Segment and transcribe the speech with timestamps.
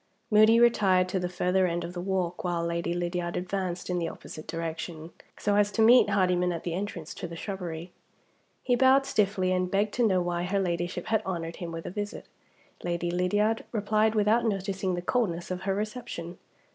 [0.31, 4.09] Moody retired to the further end of the walk, while Lady Lydiard advanced in the
[4.09, 7.91] opposite direction, so as to meet Hardyman at the entrance to the shrubbery.
[8.63, 11.91] He bowed stiffly, and begged to know why her Ladyship had honored him with a
[11.91, 12.25] visit.
[12.83, 16.39] Lady Lydiard replied without noticing the coldness of her reception.